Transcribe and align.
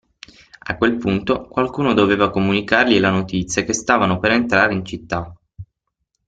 A 0.61 0.77
quel 0.77 0.97
punto, 0.97 1.45
qualcuno 1.47 1.93
doveva 1.93 2.31
comunicargli 2.31 2.97
la 2.99 3.11
notizia 3.11 3.61
che 3.63 3.73
stavano 3.73 4.17
per 4.17 4.31
entrare 4.31 4.73
in 4.73 4.83
città. 4.83 5.31